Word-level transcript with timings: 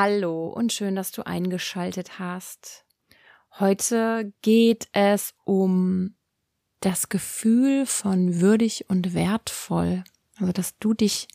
Hallo 0.00 0.46
und 0.46 0.72
schön, 0.72 0.94
dass 0.94 1.10
du 1.10 1.26
eingeschaltet 1.26 2.20
hast. 2.20 2.84
Heute 3.58 4.32
geht 4.42 4.86
es 4.92 5.34
um 5.42 6.14
das 6.78 7.08
Gefühl 7.08 7.84
von 7.84 8.40
würdig 8.40 8.84
und 8.88 9.12
wertvoll. 9.12 10.04
Also, 10.38 10.52
dass 10.52 10.78
du 10.78 10.94
dich 10.94 11.26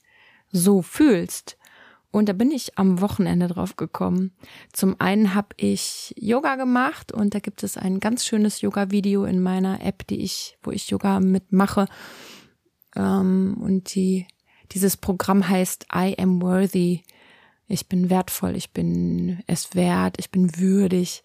so 0.49 0.81
fühlst. 0.81 1.57
Und 2.09 2.29
da 2.29 2.31
bin 2.31 2.51
ich 2.51 2.77
am 2.77 3.01
Wochenende 3.01 3.49
drauf 3.49 3.75
gekommen. 3.75 4.31
Zum 4.71 4.95
einen 4.97 5.35
habe 5.35 5.49
ich 5.57 6.13
Yoga 6.17 6.55
gemacht 6.55 7.11
und 7.11 7.35
da 7.35 7.39
gibt 7.39 7.63
es 7.63 7.75
ein 7.75 7.99
ganz 7.99 8.25
schönes 8.25 8.61
Yoga-Video 8.61 9.25
in 9.25 9.41
meiner 9.41 9.81
App, 9.81 10.07
die 10.07 10.21
ich, 10.21 10.57
wo 10.63 10.71
ich 10.71 10.89
Yoga 10.89 11.19
mitmache. 11.19 11.85
Ähm, 12.95 13.57
und 13.59 13.93
die, 13.93 14.25
dieses 14.71 14.95
Programm 14.95 15.49
heißt 15.49 15.87
I 15.93 16.15
am 16.17 16.41
worthy. 16.41 17.03
Ich 17.73 17.87
bin 17.87 18.11
wertvoll, 18.11 18.55
ich 18.55 18.69
bin 18.69 19.41
es 19.47 19.73
wert, 19.73 20.17
ich 20.19 20.29
bin 20.29 20.59
würdig. 20.59 21.23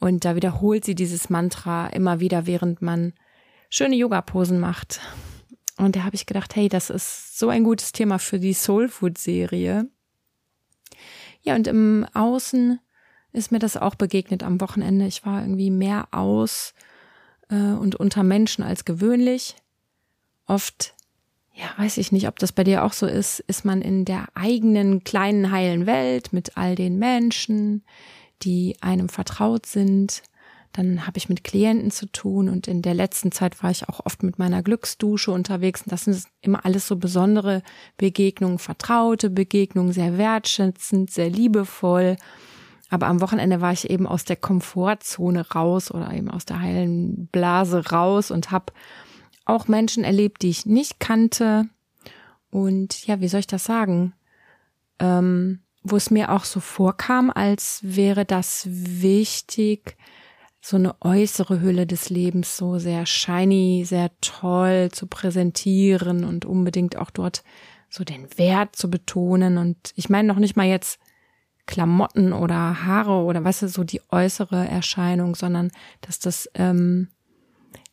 Und 0.00 0.24
da 0.24 0.34
wiederholt 0.34 0.86
sie 0.86 0.94
dieses 0.94 1.28
Mantra 1.28 1.88
immer 1.88 2.18
wieder, 2.18 2.46
während 2.46 2.80
man 2.80 3.12
schöne 3.68 3.96
Yoga-Posen 3.96 4.58
macht. 4.58 5.00
Und 5.76 5.94
da 5.94 6.04
habe 6.04 6.14
ich 6.16 6.24
gedacht, 6.24 6.56
hey, 6.56 6.70
das 6.70 6.88
ist 6.88 7.38
so 7.38 7.50
ein 7.50 7.62
gutes 7.62 7.92
Thema 7.92 8.18
für 8.18 8.38
die 8.38 8.54
Soul 8.54 8.88
Food 8.88 9.18
Serie. 9.18 9.86
Ja, 11.42 11.54
und 11.56 11.66
im 11.66 12.06
Außen 12.14 12.80
ist 13.34 13.52
mir 13.52 13.58
das 13.58 13.76
auch 13.76 13.94
begegnet 13.94 14.42
am 14.42 14.62
Wochenende. 14.62 15.06
Ich 15.06 15.26
war 15.26 15.42
irgendwie 15.42 15.70
mehr 15.70 16.08
aus 16.10 16.72
äh, 17.50 17.54
und 17.54 17.96
unter 17.96 18.22
Menschen 18.22 18.64
als 18.64 18.86
gewöhnlich. 18.86 19.56
Oft, 20.46 20.94
ja, 21.54 21.66
weiß 21.76 21.98
ich 21.98 22.12
nicht, 22.12 22.28
ob 22.28 22.38
das 22.38 22.52
bei 22.52 22.64
dir 22.64 22.84
auch 22.84 22.92
so 22.92 23.06
ist, 23.06 23.40
ist 23.40 23.64
man 23.64 23.82
in 23.82 24.04
der 24.04 24.26
eigenen 24.34 25.04
kleinen 25.04 25.50
heilen 25.50 25.86
Welt 25.86 26.32
mit 26.32 26.56
all 26.56 26.74
den 26.74 26.98
Menschen, 26.98 27.84
die 28.42 28.76
einem 28.80 29.08
vertraut 29.08 29.66
sind, 29.66 30.22
dann 30.72 31.06
habe 31.06 31.18
ich 31.18 31.28
mit 31.28 31.44
Klienten 31.44 31.90
zu 31.90 32.06
tun 32.06 32.48
und 32.48 32.66
in 32.66 32.80
der 32.80 32.94
letzten 32.94 33.30
Zeit 33.30 33.62
war 33.62 33.70
ich 33.70 33.88
auch 33.88 34.00
oft 34.06 34.22
mit 34.22 34.38
meiner 34.38 34.62
Glücksdusche 34.62 35.30
unterwegs. 35.30 35.82
Und 35.82 35.92
das 35.92 36.04
sind 36.04 36.24
immer 36.40 36.64
alles 36.64 36.86
so 36.86 36.96
besondere 36.96 37.62
Begegnungen, 37.98 38.58
vertraute 38.58 39.28
Begegnungen, 39.28 39.92
sehr 39.92 40.16
wertschätzend, 40.16 41.10
sehr 41.10 41.28
liebevoll. 41.28 42.16
Aber 42.88 43.06
am 43.06 43.20
Wochenende 43.20 43.60
war 43.60 43.72
ich 43.72 43.90
eben 43.90 44.06
aus 44.06 44.24
der 44.24 44.36
Komfortzone 44.36 45.50
raus 45.50 45.90
oder 45.90 46.12
eben 46.12 46.30
aus 46.30 46.46
der 46.46 46.60
heilen 46.60 47.26
Blase 47.26 47.90
raus 47.90 48.30
und 48.30 48.50
habe 48.50 48.72
auch 49.52 49.68
Menschen 49.68 50.04
erlebt, 50.04 50.42
die 50.42 50.50
ich 50.50 50.66
nicht 50.66 51.00
kannte. 51.00 51.68
Und 52.50 53.06
ja, 53.06 53.20
wie 53.20 53.28
soll 53.28 53.40
ich 53.40 53.46
das 53.46 53.64
sagen? 53.64 54.14
Ähm, 54.98 55.60
wo 55.82 55.96
es 55.96 56.10
mir 56.10 56.30
auch 56.30 56.44
so 56.44 56.60
vorkam, 56.60 57.30
als 57.30 57.80
wäre 57.82 58.24
das 58.24 58.66
wichtig, 58.68 59.96
so 60.60 60.76
eine 60.76 60.94
äußere 61.00 61.60
Hülle 61.60 61.86
des 61.86 62.08
Lebens 62.08 62.56
so 62.56 62.78
sehr 62.78 63.04
shiny, 63.04 63.84
sehr 63.84 64.10
toll 64.20 64.90
zu 64.92 65.08
präsentieren 65.08 66.24
und 66.24 66.44
unbedingt 66.44 66.96
auch 66.96 67.10
dort 67.10 67.42
so 67.90 68.04
den 68.04 68.38
Wert 68.38 68.76
zu 68.76 68.88
betonen. 68.88 69.58
Und 69.58 69.92
ich 69.96 70.08
meine 70.08 70.28
noch 70.28 70.38
nicht 70.38 70.56
mal 70.56 70.66
jetzt 70.66 71.00
Klamotten 71.66 72.32
oder 72.32 72.84
Haare 72.84 73.24
oder 73.24 73.44
was 73.44 73.62
ist 73.62 73.74
so 73.74 73.82
die 73.82 74.00
äußere 74.10 74.68
Erscheinung, 74.68 75.34
sondern 75.34 75.72
dass 76.00 76.20
das 76.20 76.48
ähm, 76.54 77.08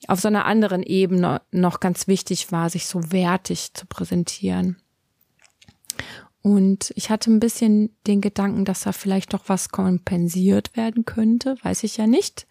auf 0.08 0.20
so 0.20 0.28
einer 0.28 0.46
anderen 0.46 0.84
Ebene 0.84 1.42
noch 1.52 1.80
ganz 1.80 2.08
wichtig 2.08 2.52
war, 2.52 2.70
sich 2.70 2.86
so 2.86 3.12
wertig 3.12 3.74
zu 3.74 3.86
präsentieren. 3.86 4.78
Und 6.42 6.94
ich 6.96 7.10
hatte 7.10 7.32
ein 7.32 7.42
bisschen 7.42 7.96
den 8.08 8.22
Gedanken, 8.22 8.64
dass 8.64 8.82
da 8.82 8.94
vielleicht 8.94 9.34
doch 9.34 9.44
was 9.48 9.70
kompensiert 9.70 10.76
werden 10.78 11.06
könnte, 11.06 11.58
weiß 11.64 11.84
ich 11.84 11.98
ja 11.98 12.08
nicht. 12.08 12.48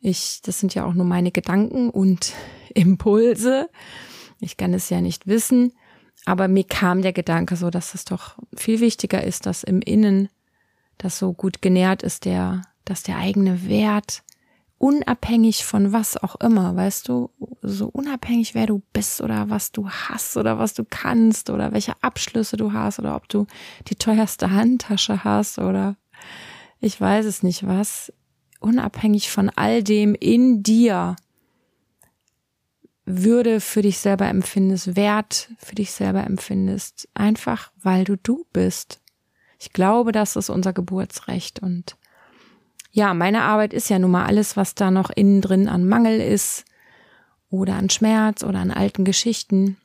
Ich, 0.00 0.40
das 0.42 0.60
sind 0.60 0.74
ja 0.74 0.84
auch 0.84 0.94
nur 0.94 1.04
meine 1.04 1.32
Gedanken 1.32 1.90
und 1.90 2.32
Impulse. 2.74 3.68
Ich 4.38 4.56
kann 4.56 4.72
es 4.72 4.88
ja 4.90 5.00
nicht 5.00 5.26
wissen. 5.26 5.72
Aber 6.26 6.48
mir 6.48 6.64
kam 6.64 7.02
der 7.02 7.12
Gedanke 7.12 7.56
so, 7.56 7.70
dass 7.70 7.94
es 7.94 8.04
doch 8.04 8.36
viel 8.54 8.80
wichtiger 8.80 9.24
ist, 9.24 9.46
dass 9.46 9.64
im 9.64 9.80
Innen 9.82 10.28
das 10.98 11.18
so 11.18 11.32
gut 11.32 11.62
genährt 11.62 12.02
ist, 12.02 12.26
der, 12.26 12.62
dass 12.84 13.02
der 13.02 13.16
eigene 13.16 13.66
Wert 13.68 14.22
unabhängig 14.80 15.66
von 15.66 15.92
was 15.92 16.16
auch 16.16 16.36
immer, 16.36 16.74
weißt 16.74 17.06
du, 17.06 17.28
so 17.60 17.88
unabhängig 17.88 18.54
wer 18.54 18.66
du 18.66 18.80
bist 18.94 19.20
oder 19.20 19.50
was 19.50 19.72
du 19.72 19.90
hast 19.90 20.38
oder 20.38 20.58
was 20.58 20.72
du 20.72 20.84
kannst 20.88 21.50
oder 21.50 21.72
welche 21.72 21.92
Abschlüsse 22.02 22.56
du 22.56 22.72
hast 22.72 22.98
oder 22.98 23.14
ob 23.14 23.28
du 23.28 23.46
die 23.88 23.94
teuerste 23.94 24.52
Handtasche 24.52 25.22
hast 25.22 25.58
oder 25.58 25.96
ich 26.80 26.98
weiß 26.98 27.26
es 27.26 27.42
nicht 27.42 27.66
was, 27.66 28.10
unabhängig 28.60 29.30
von 29.30 29.50
all 29.50 29.82
dem 29.82 30.14
in 30.14 30.62
dir 30.62 31.16
Würde 33.04 33.60
für 33.60 33.82
dich 33.82 33.98
selber 33.98 34.28
empfindest, 34.28 34.96
Wert 34.96 35.50
für 35.58 35.74
dich 35.74 35.92
selber 35.92 36.24
empfindest, 36.24 37.06
einfach 37.12 37.70
weil 37.82 38.04
du 38.04 38.16
du 38.16 38.46
bist. 38.54 39.02
Ich 39.58 39.74
glaube, 39.74 40.12
das 40.12 40.36
ist 40.36 40.48
unser 40.48 40.72
Geburtsrecht 40.72 41.60
und 41.60 41.98
ja, 42.90 43.14
meine 43.14 43.42
Arbeit 43.42 43.72
ist 43.72 43.88
ja 43.88 43.98
nun 43.98 44.10
mal 44.10 44.26
alles, 44.26 44.56
was 44.56 44.74
da 44.74 44.90
noch 44.90 45.10
innen 45.10 45.40
drin 45.40 45.68
an 45.68 45.88
Mangel 45.88 46.20
ist 46.20 46.64
oder 47.48 47.74
an 47.74 47.90
Schmerz 47.90 48.42
oder 48.42 48.58
an 48.58 48.70
alten 48.70 49.04
Geschichten. 49.04 49.76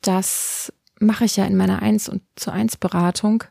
Das 0.00 0.72
mache 1.00 1.24
ich 1.24 1.36
ja 1.36 1.44
in 1.44 1.56
meiner 1.56 1.82
Eins 1.82 2.08
und 2.08 2.22
zu 2.36 2.52
eins 2.52 2.76
Beratung 2.76 3.44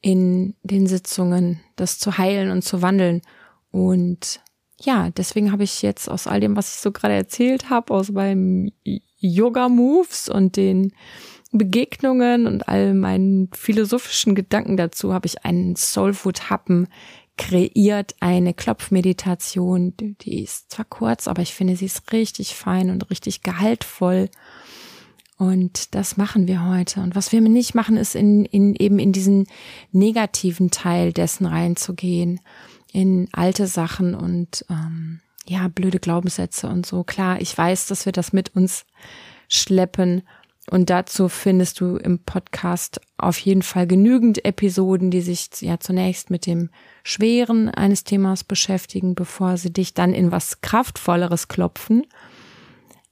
in 0.00 0.54
den 0.62 0.86
Sitzungen, 0.86 1.60
das 1.76 1.98
zu 1.98 2.16
heilen 2.16 2.50
und 2.50 2.62
zu 2.62 2.80
wandeln. 2.80 3.22
Und 3.70 4.40
ja, 4.80 5.10
deswegen 5.10 5.52
habe 5.52 5.64
ich 5.64 5.82
jetzt 5.82 6.08
aus 6.08 6.26
all 6.26 6.40
dem, 6.40 6.56
was 6.56 6.74
ich 6.74 6.80
so 6.80 6.92
gerade 6.92 7.14
erzählt 7.14 7.70
habe, 7.70 7.92
aus 7.92 8.10
meinem 8.10 8.70
Yoga 9.18 9.68
Moves 9.68 10.28
und 10.28 10.56
den 10.56 10.92
Begegnungen 11.52 12.46
und 12.46 12.68
all 12.68 12.94
meinen 12.94 13.50
philosophischen 13.52 14.34
Gedanken 14.34 14.76
dazu, 14.76 15.12
habe 15.12 15.26
ich 15.26 15.44
einen 15.44 15.76
Soulfood 15.76 16.50
Happen 16.50 16.88
kreiert 17.36 18.14
eine 18.20 18.54
Klopfmeditation, 18.54 19.94
die 19.98 20.42
ist 20.42 20.70
zwar 20.70 20.86
kurz, 20.86 21.28
aber 21.28 21.42
ich 21.42 21.54
finde, 21.54 21.76
sie 21.76 21.86
ist 21.86 22.12
richtig 22.12 22.54
fein 22.54 22.90
und 22.90 23.10
richtig 23.10 23.42
gehaltvoll. 23.42 24.30
Und 25.38 25.94
das 25.94 26.16
machen 26.16 26.48
wir 26.48 26.66
heute. 26.66 27.00
Und 27.00 27.14
was 27.14 27.30
wir 27.32 27.42
nicht 27.42 27.74
machen, 27.74 27.98
ist 27.98 28.14
in, 28.14 28.46
in 28.46 28.74
eben 28.74 28.98
in 28.98 29.12
diesen 29.12 29.46
negativen 29.92 30.70
Teil 30.70 31.12
dessen 31.12 31.44
reinzugehen, 31.44 32.40
in 32.92 33.28
alte 33.32 33.66
Sachen 33.66 34.14
und 34.14 34.64
ähm, 34.70 35.20
ja, 35.46 35.68
blöde 35.68 36.00
Glaubenssätze 36.00 36.68
und 36.68 36.86
so. 36.86 37.04
Klar, 37.04 37.40
ich 37.40 37.56
weiß, 37.56 37.86
dass 37.86 38.06
wir 38.06 38.12
das 38.12 38.32
mit 38.32 38.56
uns 38.56 38.86
schleppen 39.48 40.22
und 40.70 40.90
dazu 40.90 41.28
findest 41.28 41.80
du 41.80 41.96
im 41.96 42.18
Podcast 42.18 43.00
auf 43.18 43.38
jeden 43.38 43.62
Fall 43.62 43.86
genügend 43.86 44.44
Episoden, 44.44 45.10
die 45.10 45.20
sich 45.20 45.48
ja 45.60 45.78
zunächst 45.78 46.30
mit 46.30 46.46
dem 46.46 46.70
Schweren 47.04 47.68
eines 47.68 48.02
Themas 48.02 48.42
beschäftigen, 48.42 49.14
bevor 49.14 49.56
sie 49.56 49.72
dich 49.72 49.94
dann 49.94 50.12
in 50.12 50.32
was 50.32 50.60
Kraftvolleres 50.62 51.46
klopfen. 51.46 52.04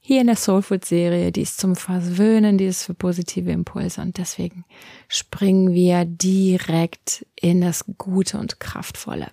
Hier 0.01 0.21
in 0.21 0.27
der 0.27 0.35
Soulfood 0.35 0.85
Serie, 0.85 1.31
die 1.31 1.41
ist 1.41 1.59
zum 1.59 1.75
Versöhnen, 1.75 2.57
die 2.57 2.65
ist 2.65 2.83
für 2.83 2.93
positive 2.93 3.51
Impulse 3.51 4.01
und 4.01 4.17
deswegen 4.17 4.65
springen 5.07 5.73
wir 5.73 6.05
direkt 6.05 7.25
in 7.35 7.61
das 7.61 7.85
Gute 7.97 8.37
und 8.37 8.59
Kraftvolle. 8.59 9.31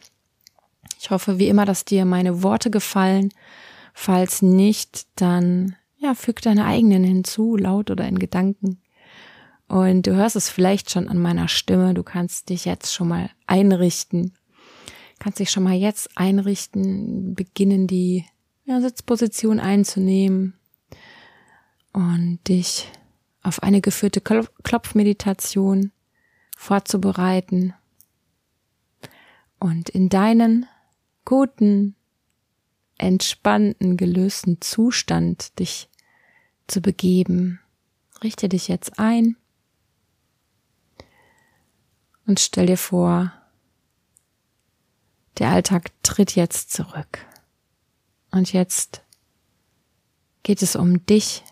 Ich 0.99 1.11
hoffe 1.11 1.38
wie 1.38 1.49
immer, 1.49 1.67
dass 1.67 1.85
dir 1.85 2.05
meine 2.05 2.44
Worte 2.44 2.70
gefallen. 2.70 3.35
Falls 3.93 4.41
nicht, 4.41 5.06
dann 5.17 5.76
ja, 6.02 6.14
füg 6.14 6.43
deine 6.43 6.64
eigenen 6.64 7.04
hinzu, 7.04 7.56
laut 7.56 7.90
oder 7.90 8.06
in 8.06 8.19
Gedanken. 8.19 8.82
Und 9.69 10.06
du 10.06 10.14
hörst 10.14 10.37
es 10.37 10.50
vielleicht 10.50 10.90
schon 10.90 11.08
an 11.08 11.19
meiner 11.19 11.49
Stimme. 11.49 11.94
Du 11.94 12.02
kannst 12.02 12.50
dich 12.50 12.64
jetzt 12.64 12.93
schon 12.93 13.08
mal 13.08 13.31
einrichten. 13.46 14.34
Kannst 15.19 15.38
dich 15.38 15.50
schon 15.50 15.62
mal 15.62 15.75
jetzt 15.75 16.10
einrichten, 16.16 17.34
beginnen 17.34 17.87
die 17.87 18.26
ja, 18.64 18.81
Sitzposition 18.81 19.60
einzunehmen 19.60 20.54
und 21.93 22.40
dich 22.48 22.88
auf 23.43 23.62
eine 23.62 23.81
geführte 23.81 24.20
Klopfmeditation 24.20 25.93
vorzubereiten 26.56 27.75
und 29.58 29.88
in 29.88 30.08
deinen 30.08 30.66
guten, 31.25 31.94
entspannten, 32.98 33.96
gelösten 33.96 34.60
Zustand 34.60 35.58
dich 35.58 35.88
zu 36.72 36.80
begeben. 36.80 37.60
Richte 38.22 38.48
dich 38.48 38.69
jetzt 38.69 38.98
ein 38.98 39.36
und 42.26 42.40
stell 42.40 42.66
dir 42.66 42.78
vor, 42.78 43.32
der 45.38 45.50
Alltag 45.50 45.90
tritt 46.02 46.34
jetzt 46.34 46.70
zurück. 46.70 47.26
Und 48.30 48.52
jetzt 48.52 49.02
geht 50.42 50.62
es 50.62 50.76
um 50.76 51.04
dich. 51.06 51.42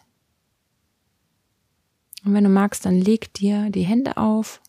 Und 2.24 2.34
wenn 2.34 2.44
du 2.44 2.50
magst, 2.50 2.84
dann 2.84 3.00
leg 3.00 3.32
dir 3.34 3.70
die 3.70 3.82
Hände 3.82 4.16
auf 4.16 4.60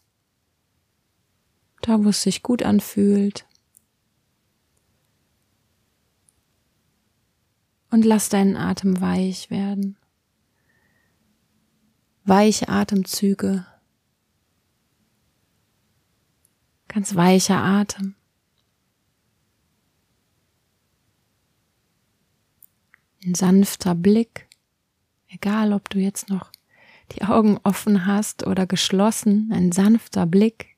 da 1.81 2.03
wo 2.03 2.09
es 2.09 2.21
sich 2.21 2.43
gut 2.43 2.63
anfühlt. 2.63 3.45
Und 7.89 8.05
lass 8.05 8.29
deinen 8.29 8.55
Atem 8.55 9.01
weich 9.01 9.49
werden. 9.49 9.97
Weiche 12.23 12.69
Atemzüge. 12.69 13.65
Ganz 16.87 17.15
weicher 17.15 17.57
Atem. 17.57 18.15
Ein 23.23 23.33
sanfter 23.35 23.95
Blick, 23.95 24.47
egal 25.29 25.73
ob 25.73 25.89
du 25.89 25.99
jetzt 25.99 26.29
noch 26.29 26.51
die 27.11 27.23
Augen 27.23 27.59
offen 27.63 28.05
hast 28.05 28.45
oder 28.45 28.65
geschlossen, 28.67 29.51
ein 29.53 29.71
sanfter 29.71 30.25
Blick. 30.25 30.77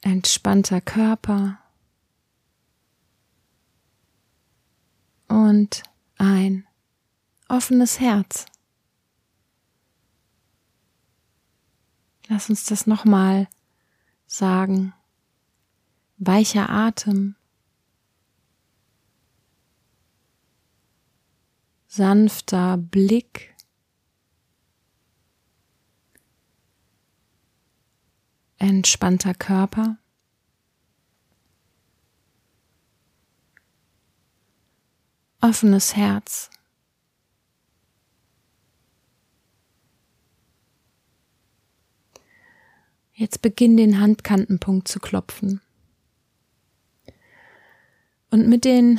Entspannter 0.00 0.80
Körper 0.80 1.58
und 5.28 5.82
ein 6.18 6.66
offenes 7.52 8.00
Herz. 8.00 8.46
Lass 12.28 12.48
uns 12.48 12.64
das 12.64 12.86
nochmal 12.86 13.46
sagen. 14.26 14.94
Weicher 16.16 16.70
Atem. 16.70 17.36
Sanfter 21.88 22.78
Blick. 22.78 23.54
Entspannter 28.56 29.34
Körper. 29.34 29.98
Offenes 35.42 35.96
Herz. 35.96 36.48
Jetzt 43.22 43.40
beginn 43.40 43.76
den 43.76 44.00
Handkantenpunkt 44.00 44.88
zu 44.88 44.98
klopfen. 44.98 45.60
Und 48.32 48.48
mit 48.48 48.64
den 48.64 48.98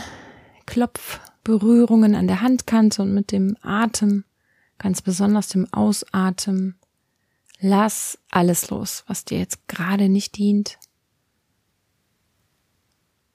Klopfberührungen 0.65 2.15
an 2.15 2.27
der 2.27 2.39
Handkante 2.39 3.01
und 3.01 3.13
mit 3.13 3.33
dem 3.33 3.57
Atem, 3.61 4.23
ganz 4.77 5.01
besonders 5.01 5.49
dem 5.49 5.67
Ausatmen, 5.73 6.75
lass 7.59 8.17
alles 8.31 8.69
los, 8.69 9.03
was 9.07 9.25
dir 9.25 9.39
jetzt 9.39 9.67
gerade 9.67 10.07
nicht 10.07 10.37
dient. 10.37 10.79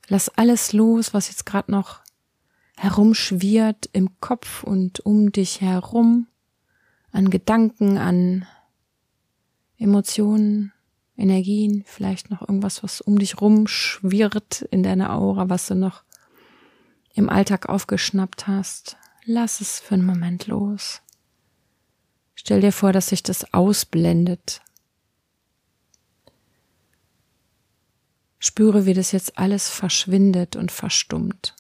Lass 0.06 0.30
alles 0.30 0.72
los, 0.72 1.12
was 1.12 1.28
jetzt 1.28 1.44
gerade 1.44 1.70
noch 1.70 2.00
herumschwirrt 2.78 3.90
im 3.92 4.18
Kopf 4.20 4.62
und 4.64 5.00
um 5.00 5.32
dich 5.32 5.60
herum, 5.60 6.28
an 7.12 7.28
Gedanken, 7.28 7.98
an 7.98 8.46
Emotionen, 9.76 10.72
Energien, 11.18 11.82
vielleicht 11.86 12.30
noch 12.30 12.42
irgendwas, 12.42 12.82
was 12.82 13.00
um 13.00 13.18
dich 13.18 13.40
rumschwirrt 13.40 14.62
in 14.70 14.82
deiner 14.82 15.12
Aura, 15.12 15.48
was 15.48 15.66
du 15.66 15.74
noch 15.74 16.04
im 17.14 17.28
Alltag 17.28 17.68
aufgeschnappt 17.68 18.46
hast. 18.46 18.96
Lass 19.24 19.60
es 19.60 19.80
für 19.80 19.94
einen 19.94 20.06
Moment 20.06 20.46
los. 20.46 21.02
Stell 22.36 22.60
dir 22.60 22.72
vor, 22.72 22.92
dass 22.92 23.08
sich 23.08 23.24
das 23.24 23.52
ausblendet. 23.52 24.62
Spüre, 28.38 28.86
wie 28.86 28.94
das 28.94 29.10
jetzt 29.10 29.36
alles 29.36 29.68
verschwindet 29.68 30.54
und 30.54 30.70
verstummt. 30.70 31.56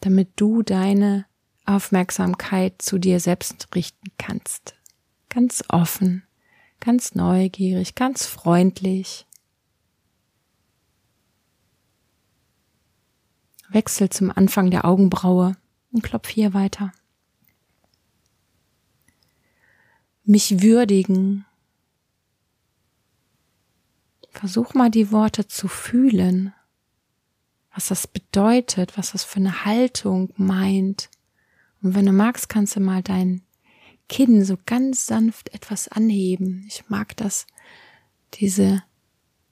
Damit 0.00 0.30
du 0.36 0.62
deine 0.62 1.26
Aufmerksamkeit 1.66 2.80
zu 2.80 2.98
dir 2.98 3.20
selbst 3.20 3.68
richten 3.74 4.10
kannst. 4.16 4.77
Ganz 5.28 5.62
offen, 5.68 6.22
ganz 6.80 7.14
neugierig, 7.14 7.94
ganz 7.94 8.26
freundlich. 8.26 9.26
Wechsel 13.68 14.08
zum 14.08 14.30
Anfang 14.30 14.70
der 14.70 14.86
Augenbraue 14.86 15.56
und 15.92 16.02
klopf 16.02 16.28
hier 16.28 16.54
weiter. 16.54 16.92
Mich 20.24 20.62
würdigen. 20.62 21.44
Versuch 24.30 24.72
mal 24.72 24.90
die 24.90 25.10
Worte 25.10 25.48
zu 25.48 25.68
fühlen, 25.68 26.54
was 27.74 27.88
das 27.88 28.06
bedeutet, 28.06 28.96
was 28.96 29.12
das 29.12 29.24
für 29.24 29.40
eine 29.40 29.64
Haltung 29.64 30.32
meint. 30.36 31.10
Und 31.82 31.94
wenn 31.94 32.06
du 32.06 32.12
magst, 32.12 32.48
kannst 32.48 32.76
du 32.76 32.80
mal 32.80 33.02
dein 33.02 33.42
Kinn 34.08 34.44
so 34.44 34.56
ganz 34.66 35.06
sanft 35.06 35.54
etwas 35.54 35.88
anheben. 35.88 36.64
Ich 36.68 36.88
mag 36.88 37.16
das, 37.16 37.46
diese 38.34 38.82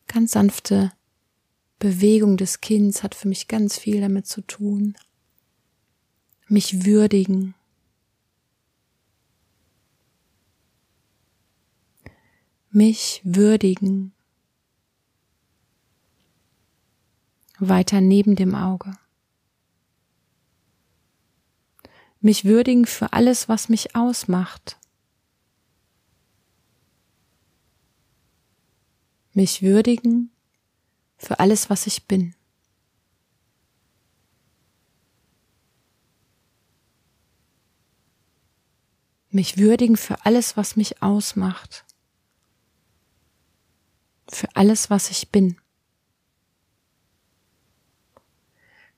ganz 0.07 0.33
sanfte 0.33 0.93
Bewegung 1.79 2.37
des 2.37 2.61
Kinns 2.61 3.03
hat 3.03 3.15
für 3.15 3.29
mich 3.29 3.49
ganz 3.49 3.79
viel 3.79 4.01
damit 4.01 4.27
zu 4.27 4.41
tun. 4.41 4.97
Mich 6.49 6.87
würdigen. 6.87 7.55
Mich 12.71 13.21
würdigen. 13.25 14.13
Weiter 17.59 18.01
neben 18.01 18.37
dem 18.37 18.55
Auge. 18.55 18.97
Mich 22.27 22.45
würdigen 22.45 22.87
für 22.87 23.13
alles, 23.13 23.49
was 23.49 23.69
mich 23.69 23.95
ausmacht. 23.95 24.79
Mich 29.33 29.63
würdigen 29.63 30.33
für 31.19 31.39
alles, 31.39 31.71
was 31.71 31.87
ich 31.87 32.09
bin. 32.09 32.35
Mich 39.31 39.57
würdigen 39.57 39.97
für 39.97 40.27
alles, 40.27 40.57
was 40.57 40.75
mich 40.75 41.01
ausmacht. 41.05 41.85
Für 44.29 44.49
alles, 44.57 44.91
was 44.91 45.11
ich 45.11 45.31
bin. 45.31 45.61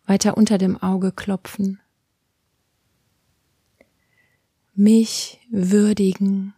Weiter 0.07 0.39
unter 0.39 0.57
dem 0.57 0.83
Auge 0.83 1.13
klopfen 1.13 1.79
mich 4.79 5.41
würdigen. 5.51 6.55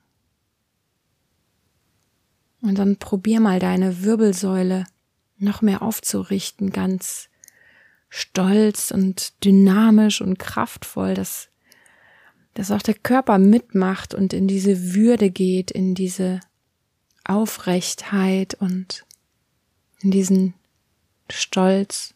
Und 2.60 2.78
dann 2.78 2.98
probier 2.98 3.40
mal 3.40 3.58
deine 3.58 4.02
Wirbelsäule 4.02 4.84
noch 5.38 5.62
mehr 5.62 5.80
aufzurichten, 5.80 6.70
ganz 6.70 7.30
stolz 8.10 8.90
und 8.90 9.42
dynamisch 9.42 10.20
und 10.20 10.38
kraftvoll, 10.38 11.14
dass, 11.14 11.48
dass 12.52 12.70
auch 12.70 12.82
der 12.82 12.94
Körper 12.94 13.38
mitmacht 13.38 14.12
und 14.12 14.34
in 14.34 14.46
diese 14.46 14.92
Würde 14.94 15.30
geht, 15.30 15.70
in 15.70 15.94
diese 15.94 16.40
Aufrechtheit 17.24 18.54
und 18.54 19.06
in 20.02 20.10
diesen 20.10 20.52
Stolz. 21.30 22.14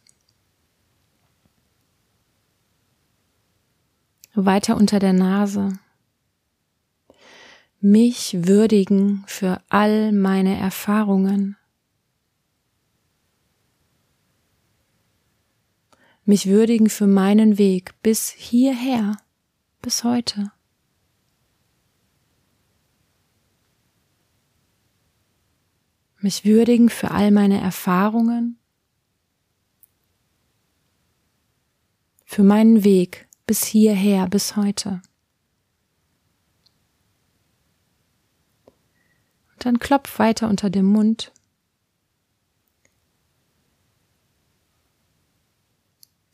Weiter 4.35 4.77
unter 4.77 4.99
der 4.99 5.15
Nase 5.15 5.79
mich 7.85 8.47
würdigen 8.47 9.25
für 9.27 9.61
all 9.69 10.11
meine 10.13 10.57
Erfahrungen, 10.57 11.59
mich 16.25 16.47
würdigen 16.47 16.89
für 16.89 17.07
meinen 17.07 17.59
Weg 17.59 17.93
bis 18.03 18.31
hierher, 18.31 19.19
bis 19.83 20.03
heute. 20.03 20.51
Mich 26.21 26.47
würdigen 26.47 26.89
für 26.89 27.11
all 27.11 27.31
meine 27.31 27.61
Erfahrungen, 27.61 28.59
für 32.25 32.45
meinen 32.45 32.83
Weg 32.83 33.29
bis 33.45 33.63
hierher, 33.63 34.27
bis 34.27 34.57
heute. 34.57 35.03
Dann 39.65 39.79
klopf 39.79 40.19
weiter 40.19 40.51
unter 40.51 40.69
dem 40.69 40.85
Mund. 40.85 41.33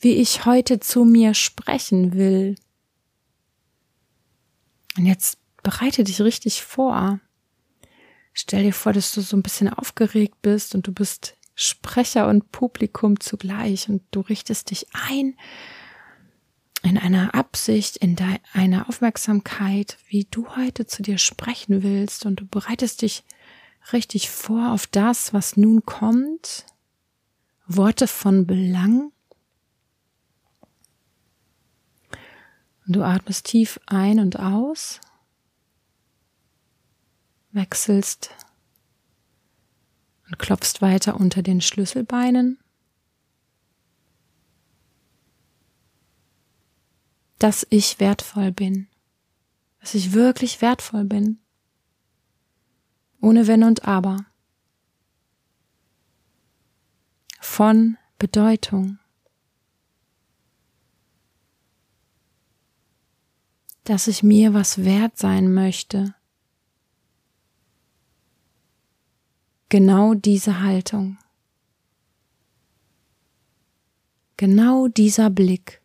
Wie 0.01 0.15
ich 0.15 0.47
heute 0.47 0.81
zu 0.81 1.05
mir 1.05 1.35
sprechen 1.35 2.15
will. 2.15 2.57
Und 4.99 5.07
jetzt 5.07 5.39
bereite 5.63 6.03
dich 6.03 6.21
richtig 6.21 6.65
vor. 6.65 7.21
Stell 8.33 8.65
dir 8.65 8.73
vor, 8.73 8.93
dass 8.93 9.13
du 9.13 9.21
so 9.21 9.37
ein 9.37 9.45
bisschen 9.45 9.69
aufgeregt 9.69 10.43
bist 10.43 10.75
und 10.75 10.89
du 10.89 10.93
bist 10.93 11.37
Sprecher 11.55 12.27
und 12.27 12.51
Publikum 12.51 13.21
zugleich 13.21 13.89
und 13.89 14.03
du 14.11 14.23
richtest 14.23 14.73
dich 14.73 14.89
ein 14.93 15.37
in 16.83 16.97
einer 16.97 17.35
Absicht, 17.35 17.97
in 17.97 18.17
deiner 18.17 18.89
Aufmerksamkeit, 18.89 19.99
wie 20.09 20.27
du 20.31 20.57
heute 20.57 20.87
zu 20.87 21.03
dir 21.03 21.19
sprechen 21.19 21.83
willst 21.83 22.25
und 22.25 22.41
du 22.41 22.47
bereitest 22.47 23.03
dich 23.03 23.25
richtig 23.93 24.31
vor 24.31 24.73
auf 24.73 24.87
das, 24.87 25.35
was 25.35 25.57
nun 25.57 25.85
kommt. 25.85 26.67
Worte 27.67 28.07
von 28.07 28.47
Belang. 28.47 29.13
Und 32.87 32.97
du 32.97 33.03
atmest 33.03 33.47
tief 33.47 33.79
ein 33.87 34.19
und 34.19 34.41
aus, 34.41 35.01
wechselst 37.53 38.31
und 40.27 40.39
klopfst 40.39 40.81
weiter 40.81 41.19
unter 41.21 41.43
den 41.43 41.61
Schlüsselbeinen. 41.61 42.59
Dass 47.41 47.67
ich 47.71 47.99
wertvoll 47.99 48.53
bin, 48.53 48.87
dass 49.81 49.95
ich 49.95 50.13
wirklich 50.13 50.61
wertvoll 50.61 51.05
bin, 51.05 51.41
ohne 53.21 53.47
Wenn 53.47 53.65
und 53.65 53.89
Aber, 53.89 54.27
von 57.41 57.97
Bedeutung, 58.19 58.99
dass 63.85 64.07
ich 64.07 64.23
mir 64.23 64.53
was 64.53 64.85
wert 64.85 65.17
sein 65.17 65.53
möchte, 65.55 66.15
genau 69.71 70.13
diese 70.13 70.61
Haltung, 70.61 71.17
genau 74.37 74.89
dieser 74.89 75.31
Blick 75.31 75.80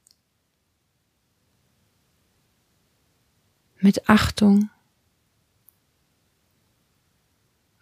mit 3.86 4.10
Achtung, 4.10 4.72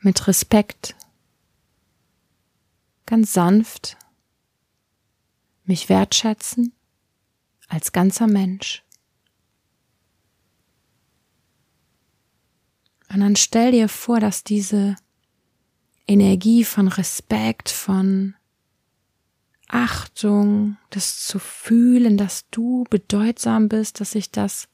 mit 0.02 0.28
Respekt, 0.28 0.98
ganz 3.06 3.32
sanft, 3.32 3.96
mich 5.64 5.88
wertschätzen 5.88 6.74
als 7.70 7.94
ganzer 7.94 8.28
Mensch. 8.28 8.84
Und 13.08 13.22
dann 13.22 13.38
stell 13.38 13.72
dir 13.72 13.88
vor, 13.88 14.20
dass 14.20 14.44
diese 14.44 14.98
Energie 16.06 16.66
von 16.66 16.90
Respekt, 16.90 17.70
von 17.70 18.36
Achtung, 19.70 20.76
das 20.90 21.26
zu 21.26 21.40
fühlen, 21.40 22.18
dass 22.18 22.50
du 22.50 22.84
bedeutsam 22.90 23.70
bist, 23.70 24.02
dass 24.02 24.12
sich 24.12 24.32
das 24.32 24.68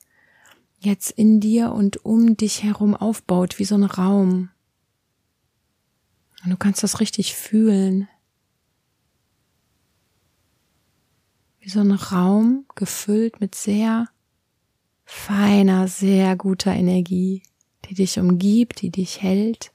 jetzt 0.79 1.12
in 1.12 1.39
dir 1.39 1.71
und 1.71 2.05
um 2.05 2.38
dich 2.38 2.63
herum 2.63 2.95
aufbaut, 2.95 3.59
wie 3.59 3.65
so 3.65 3.75
ein 3.75 3.83
Raum. 3.83 4.50
Und 6.43 6.51
du 6.51 6.57
kannst 6.57 6.83
das 6.83 7.00
richtig 7.00 7.36
fühlen. 7.36 8.07
Wie 11.59 11.69
so 11.69 11.81
ein 11.81 11.91
Raum 11.91 12.65
gefüllt 12.75 13.41
mit 13.41 13.55
sehr 13.55 14.07
feiner, 15.03 15.88
sehr 15.88 16.36
guter 16.38 16.74
Energie, 16.74 17.43
die 17.86 17.95
dich 17.95 18.19
umgibt, 18.19 18.81
die 18.81 18.91
dich 18.91 19.21
hält. 19.21 19.74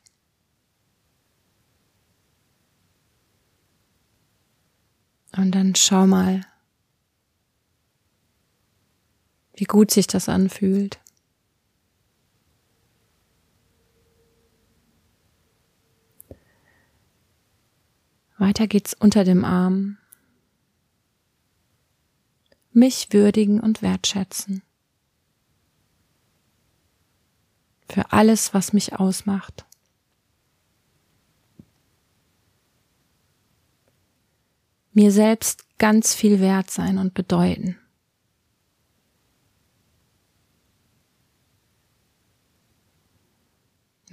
Und 5.37 5.51
dann 5.53 5.75
schau 5.75 6.07
mal, 6.07 6.47
wie 9.55 9.65
gut 9.65 9.91
sich 9.91 10.07
das 10.07 10.29
anfühlt. 10.29 11.01
Weiter 18.37 18.67
geht's 18.67 18.95
unter 18.95 19.25
dem 19.25 19.45
Arm. 19.45 19.99
Mich 22.73 23.13
würdigen 23.13 23.61
und 23.61 23.81
wertschätzen. 23.81 24.63
Für 27.89 28.13
alles, 28.13 28.53
was 28.53 28.73
mich 28.73 28.95
ausmacht. 28.95 29.65
mir 34.95 35.11
selbst 35.11 35.65
ganz 35.79 36.15
viel 36.15 36.41
wert 36.41 36.71
sein 36.71 36.99
und 36.99 37.15
bedeuten. 37.15 37.77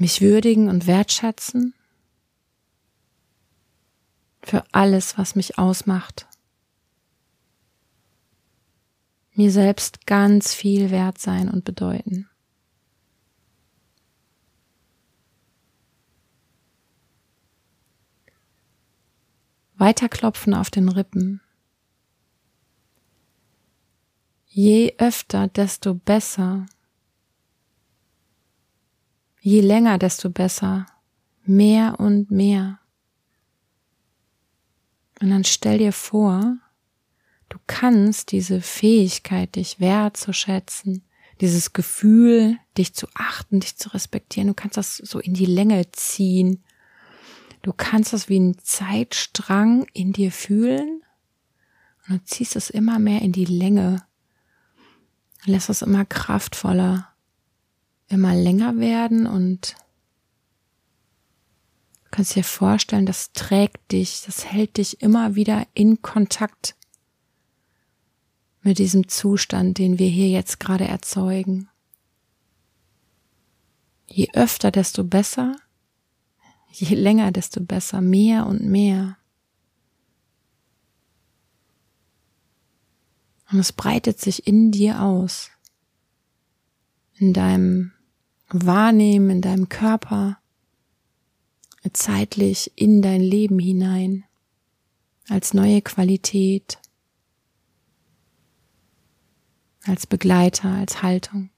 Mich 0.01 0.19
würdigen 0.19 0.67
und 0.67 0.87
wertschätzen 0.87 1.75
für 4.41 4.63
alles, 4.71 5.19
was 5.19 5.35
mich 5.35 5.59
ausmacht. 5.59 6.25
Mir 9.35 9.51
selbst 9.51 10.07
ganz 10.07 10.55
viel 10.55 10.89
wert 10.89 11.19
sein 11.19 11.49
und 11.49 11.65
bedeuten. 11.65 12.27
Weiterklopfen 19.75 20.55
auf 20.55 20.71
den 20.71 20.89
Rippen. 20.89 21.41
Je 24.47 24.95
öfter, 24.97 25.47
desto 25.47 25.93
besser. 25.93 26.65
Je 29.41 29.61
länger, 29.61 29.97
desto 29.97 30.29
besser. 30.29 30.85
Mehr 31.43 31.99
und 31.99 32.31
mehr. 32.31 32.79
Und 35.19 35.31
dann 35.31 35.43
stell 35.43 35.79
dir 35.79 35.91
vor, 35.91 36.57
du 37.49 37.57
kannst 37.67 38.31
diese 38.31 38.61
Fähigkeit, 38.61 39.55
dich 39.55 39.79
wertzuschätzen, 39.79 41.03
dieses 41.41 41.73
Gefühl, 41.73 42.57
dich 42.77 42.93
zu 42.93 43.07
achten, 43.15 43.59
dich 43.59 43.77
zu 43.77 43.89
respektieren, 43.89 44.47
du 44.47 44.53
kannst 44.53 44.77
das 44.77 44.97
so 44.97 45.19
in 45.19 45.33
die 45.33 45.45
Länge 45.45 45.91
ziehen 45.91 46.63
Du 47.61 47.73
kannst 47.73 48.13
das 48.13 48.27
wie 48.27 48.39
ein 48.39 48.57
Zeitstrang 48.57 49.85
in 49.93 50.13
dir 50.13 50.31
fühlen 50.31 51.03
und 52.07 52.21
du 52.21 52.25
ziehst 52.25 52.55
es 52.55 52.69
immer 52.71 52.97
mehr 52.97 53.21
in 53.21 53.31
die 53.31 53.45
Länge, 53.45 54.03
lässt 55.45 55.69
es 55.69 55.83
immer 55.83 56.05
kraftvoller, 56.05 57.10
immer 58.11 58.35
länger 58.35 58.77
werden 58.77 59.27
und 59.27 59.75
du 62.03 62.09
kannst 62.11 62.35
dir 62.35 62.43
vorstellen, 62.43 63.05
das 63.05 63.31
trägt 63.33 63.91
dich, 63.91 64.23
das 64.25 64.45
hält 64.45 64.77
dich 64.77 65.01
immer 65.01 65.35
wieder 65.35 65.65
in 65.73 66.01
Kontakt 66.01 66.75
mit 68.61 68.77
diesem 68.77 69.07
Zustand, 69.07 69.77
den 69.77 69.97
wir 69.97 70.09
hier 70.09 70.29
jetzt 70.29 70.59
gerade 70.59 70.85
erzeugen. 70.85 71.69
Je 74.07 74.29
öfter, 74.33 74.71
desto 74.71 75.03
besser. 75.03 75.55
Je 76.69 76.95
länger, 76.95 77.31
desto 77.31 77.61
besser, 77.61 78.01
mehr 78.01 78.45
und 78.45 78.63
mehr. 78.63 79.17
Und 83.51 83.59
es 83.59 83.73
breitet 83.73 84.19
sich 84.19 84.47
in 84.47 84.71
dir 84.71 85.01
aus, 85.01 85.49
in 87.15 87.33
deinem 87.33 87.91
Wahrnehmen, 88.53 89.29
in 89.29 89.41
deinem 89.41 89.69
Körper, 89.69 90.37
zeitlich 91.93 92.71
in 92.75 93.01
dein 93.01 93.21
Leben 93.21 93.59
hinein, 93.59 94.23
als 95.29 95.53
neue 95.53 95.81
Qualität, 95.81 96.79
als 99.85 100.05
Begleiter, 100.05 100.69
als 100.69 101.01
Haltung. 101.01 101.49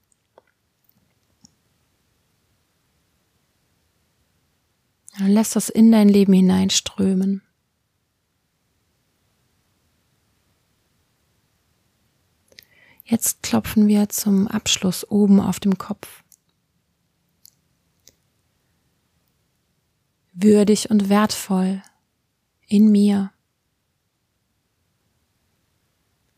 Und 5.20 5.28
lass 5.28 5.50
das 5.50 5.68
in 5.68 5.92
dein 5.92 6.08
Leben 6.08 6.32
hineinströmen. 6.32 7.42
Jetzt 13.04 13.42
klopfen 13.42 13.86
wir 13.86 14.08
zum 14.08 14.48
Abschluss 14.48 15.08
oben 15.08 15.38
auf 15.38 15.60
dem 15.60 15.78
Kopf. 15.78 16.23
würdig 20.34 20.90
und 20.90 21.08
wertvoll 21.08 21.82
in 22.66 22.90
mir. 22.90 23.30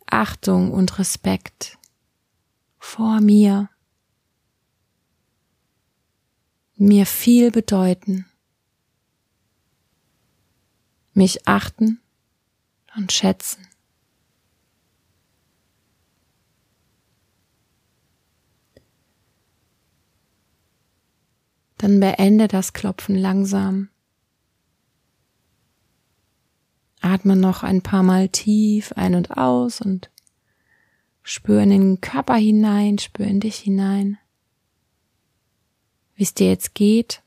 Achtung 0.07 0.71
und 0.71 0.99
Respekt 0.99 1.79
vor 2.79 3.21
mir, 3.21 3.69
mir 6.77 7.07
viel 7.07 7.51
bedeuten, 7.51 8.27
mich 11.13 11.49
achten 11.49 12.01
und 12.97 13.13
schätzen. 13.13 13.67
Dann 21.79 22.01
beende 22.01 22.49
das 22.49 22.73
Klopfen 22.73 23.17
langsam. 23.17 23.91
Atme 27.01 27.37
noch 27.37 27.63
ein 27.63 27.83
paar 27.83 28.03
Mal 28.03 28.29
tief 28.29 28.93
ein 28.93 29.15
und 29.15 29.37
aus 29.37 29.81
und 29.81 30.11
spür 31.23 31.63
in 31.63 31.71
den 31.71 32.01
Körper 32.01 32.37
hinein, 32.37 32.99
spür 32.99 33.27
in 33.27 33.41
dich 33.41 33.57
hinein, 33.57 34.19
wie 36.15 36.23
es 36.23 36.35
dir 36.35 36.49
jetzt 36.49 36.75
geht. 36.75 37.23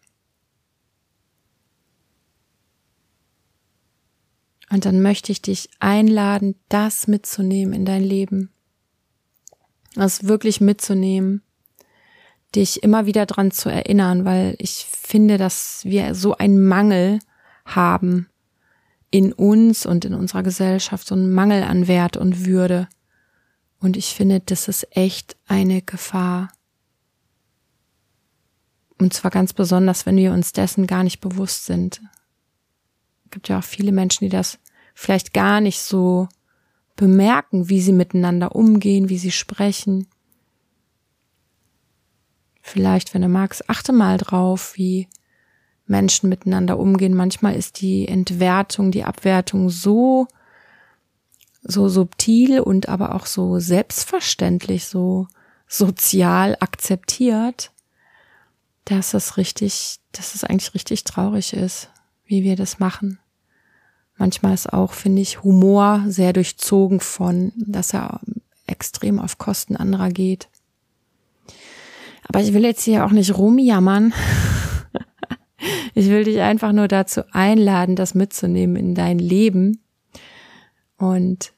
Und 4.71 4.85
dann 4.85 5.01
möchte 5.01 5.31
ich 5.31 5.41
dich 5.41 5.69
einladen, 5.79 6.55
das 6.69 7.07
mitzunehmen 7.07 7.73
in 7.73 7.85
dein 7.85 8.03
Leben. 8.03 8.51
Das 9.95 10.25
wirklich 10.25 10.61
mitzunehmen, 10.61 11.41
dich 12.55 12.83
immer 12.83 13.05
wieder 13.05 13.25
dran 13.25 13.51
zu 13.51 13.69
erinnern, 13.69 14.25
weil 14.25 14.55
ich 14.57 14.87
finde, 14.89 15.37
dass 15.37 15.81
wir 15.83 16.15
so 16.15 16.35
einen 16.35 16.67
Mangel 16.67 17.19
haben 17.65 18.27
in 19.11 19.33
uns 19.33 19.85
und 19.85 20.05
in 20.05 20.13
unserer 20.13 20.43
Gesellschaft, 20.43 21.07
so 21.07 21.15
einen 21.15 21.31
Mangel 21.31 21.63
an 21.63 21.87
Wert 21.87 22.17
und 22.17 22.45
Würde. 22.45 22.87
Und 23.79 23.97
ich 23.97 24.13
finde, 24.13 24.39
das 24.39 24.67
ist 24.67 24.95
echt 24.95 25.35
eine 25.47 25.81
Gefahr. 25.81 26.51
Und 28.97 29.13
zwar 29.13 29.31
ganz 29.31 29.53
besonders, 29.53 30.05
wenn 30.05 30.17
wir 30.17 30.33
uns 30.33 30.51
dessen 30.51 30.85
gar 30.85 31.03
nicht 31.03 31.21
bewusst 31.21 31.65
sind. 31.65 32.01
Es 33.25 33.31
gibt 33.31 33.47
ja 33.47 33.59
auch 33.59 33.63
viele 33.63 33.91
Menschen, 33.91 34.25
die 34.25 34.29
das 34.29 34.59
vielleicht 34.93 35.33
gar 35.33 35.61
nicht 35.61 35.79
so 35.79 36.27
bemerken, 36.95 37.69
wie 37.69 37.79
sie 37.79 37.93
miteinander 37.93 38.55
umgehen, 38.55 39.07
wie 39.07 39.17
sie 39.17 39.31
sprechen. 39.31 40.07
Vielleicht, 42.69 43.15
wenn 43.15 43.23
du 43.23 43.29
magst, 43.29 43.67
achte 43.67 43.91
mal 43.91 44.19
drauf, 44.19 44.73
wie 44.75 45.07
Menschen 45.87 46.29
miteinander 46.29 46.77
umgehen. 46.77 47.15
Manchmal 47.15 47.55
ist 47.55 47.81
die 47.81 48.07
Entwertung, 48.07 48.91
die 48.91 49.05
Abwertung 49.05 49.71
so, 49.71 50.27
so 51.63 51.89
subtil 51.89 52.59
und 52.59 52.87
aber 52.87 53.15
auch 53.15 53.25
so 53.25 53.57
selbstverständlich, 53.57 54.85
so 54.85 55.27
sozial 55.67 56.57
akzeptiert, 56.59 57.71
dass 58.85 59.15
es 59.15 59.37
richtig, 59.37 59.97
dass 60.11 60.35
es 60.35 60.43
eigentlich 60.43 60.75
richtig 60.75 61.05
traurig 61.05 61.53
ist, 61.53 61.89
wie 62.25 62.43
wir 62.43 62.55
das 62.55 62.77
machen. 62.77 63.17
Manchmal 64.15 64.53
ist 64.53 64.71
auch, 64.71 64.93
finde 64.93 65.23
ich, 65.23 65.41
Humor 65.41 66.03
sehr 66.07 66.33
durchzogen 66.33 66.99
von, 66.99 67.51
dass 67.55 67.95
er 67.95 68.21
extrem 68.67 69.19
auf 69.19 69.39
Kosten 69.39 69.75
anderer 69.75 70.09
geht. 70.09 70.49
Aber 72.29 72.41
ich 72.41 72.53
will 72.53 72.63
jetzt 72.63 72.83
hier 72.83 73.05
auch 73.05 73.11
nicht 73.11 73.35
rumjammern. 73.35 74.13
ich 75.95 76.07
will 76.09 76.23
dich 76.23 76.39
einfach 76.39 76.71
nur 76.71 76.87
dazu 76.87 77.23
einladen, 77.31 77.95
das 77.95 78.13
mitzunehmen 78.13 78.75
in 78.75 78.95
dein 78.95 79.19
Leben 79.19 79.81
und 80.97 81.53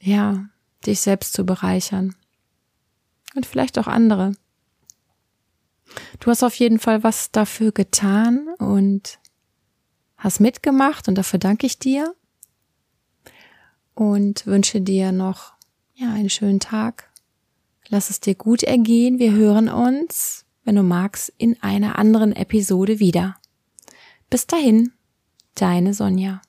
ja, 0.00 0.46
dich 0.86 1.00
selbst 1.00 1.34
zu 1.34 1.44
bereichern. 1.44 2.14
Und 3.34 3.46
vielleicht 3.46 3.78
auch 3.78 3.86
andere. 3.86 4.32
Du 6.20 6.30
hast 6.30 6.42
auf 6.42 6.54
jeden 6.54 6.78
Fall 6.78 7.02
was 7.04 7.30
dafür 7.30 7.72
getan 7.72 8.48
und 8.58 9.18
hast 10.16 10.40
mitgemacht 10.40 11.08
und 11.08 11.16
dafür 11.16 11.38
danke 11.38 11.66
ich 11.66 11.78
dir 11.78 12.14
und 13.94 14.46
wünsche 14.46 14.80
dir 14.80 15.12
noch 15.12 15.52
ja 15.94 16.12
einen 16.12 16.30
schönen 16.30 16.60
Tag 16.60 17.11
Lass 17.92 18.08
es 18.08 18.20
dir 18.20 18.34
gut 18.34 18.62
ergehen. 18.62 19.18
Wir 19.18 19.32
hören 19.32 19.68
uns, 19.68 20.46
wenn 20.64 20.76
du 20.76 20.82
magst, 20.82 21.30
in 21.36 21.62
einer 21.62 21.98
anderen 21.98 22.34
Episode 22.34 23.00
wieder. 23.00 23.36
Bis 24.30 24.46
dahin, 24.46 24.92
deine 25.56 25.92
Sonja. 25.92 26.40